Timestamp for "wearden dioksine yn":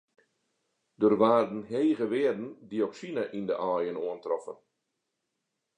2.13-3.45